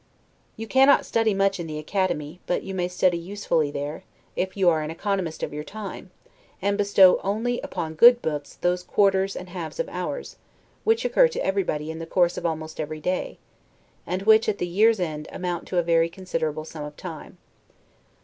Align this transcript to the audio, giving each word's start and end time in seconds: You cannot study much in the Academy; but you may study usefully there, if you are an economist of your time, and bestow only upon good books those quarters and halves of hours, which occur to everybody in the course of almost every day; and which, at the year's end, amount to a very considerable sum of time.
You 0.57 0.65
cannot 0.65 1.05
study 1.05 1.31
much 1.35 1.59
in 1.59 1.67
the 1.67 1.77
Academy; 1.77 2.39
but 2.47 2.63
you 2.63 2.73
may 2.73 2.87
study 2.87 3.19
usefully 3.19 3.69
there, 3.69 4.03
if 4.35 4.57
you 4.57 4.67
are 4.67 4.81
an 4.81 4.89
economist 4.89 5.43
of 5.43 5.53
your 5.53 5.63
time, 5.63 6.09
and 6.59 6.75
bestow 6.75 7.19
only 7.23 7.61
upon 7.61 7.93
good 7.93 8.19
books 8.19 8.55
those 8.61 8.81
quarters 8.81 9.35
and 9.35 9.49
halves 9.49 9.79
of 9.79 9.87
hours, 9.89 10.37
which 10.85 11.05
occur 11.05 11.27
to 11.27 11.45
everybody 11.45 11.91
in 11.91 11.99
the 11.99 12.07
course 12.07 12.35
of 12.35 12.47
almost 12.47 12.79
every 12.79 12.99
day; 12.99 13.37
and 14.07 14.23
which, 14.23 14.49
at 14.49 14.57
the 14.57 14.65
year's 14.65 14.99
end, 14.99 15.27
amount 15.31 15.67
to 15.67 15.77
a 15.77 15.83
very 15.83 16.09
considerable 16.09 16.65
sum 16.65 16.83
of 16.83 16.97
time. 16.97 17.37